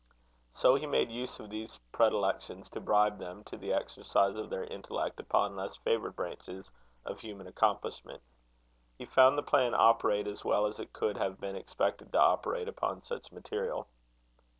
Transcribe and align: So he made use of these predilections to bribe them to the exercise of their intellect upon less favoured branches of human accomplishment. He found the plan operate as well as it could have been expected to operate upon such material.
So 0.55 0.73
he 0.73 0.87
made 0.87 1.11
use 1.11 1.39
of 1.39 1.51
these 1.51 1.77
predilections 1.91 2.69
to 2.71 2.79
bribe 2.81 3.19
them 3.19 3.43
to 3.43 3.55
the 3.55 3.71
exercise 3.71 4.35
of 4.35 4.49
their 4.49 4.63
intellect 4.63 5.19
upon 5.19 5.55
less 5.55 5.77
favoured 5.77 6.15
branches 6.15 6.71
of 7.05 7.19
human 7.19 7.45
accomplishment. 7.45 8.23
He 8.97 9.05
found 9.05 9.37
the 9.37 9.43
plan 9.43 9.75
operate 9.75 10.25
as 10.25 10.43
well 10.43 10.65
as 10.65 10.79
it 10.79 10.91
could 10.91 11.17
have 11.17 11.39
been 11.39 11.55
expected 11.55 12.11
to 12.13 12.19
operate 12.19 12.67
upon 12.67 13.03
such 13.03 13.31
material. 13.31 13.87